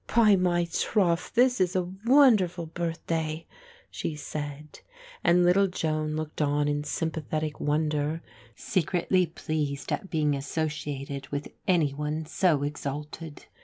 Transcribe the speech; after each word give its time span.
"By 0.15 0.35
my 0.35 0.65
troth 0.65 1.33
this 1.35 1.61
is 1.61 1.75
a 1.75 1.91
wonderful 2.05 2.65
birthday," 2.65 3.45
she 3.91 4.15
said, 4.15 4.79
and 5.23 5.45
little 5.45 5.67
Joan 5.67 6.15
looked 6.15 6.41
on 6.41 6.67
in 6.67 6.83
sympathetic 6.83 7.59
wonder, 7.59 8.23
secretly 8.55 9.27
pleased 9.27 9.91
at 9.91 10.09
being 10.09 10.35
associated 10.35 11.27
with 11.27 11.49
any 11.67 11.93
one 11.93 12.25
so 12.25 12.63
exalted. 12.63 13.45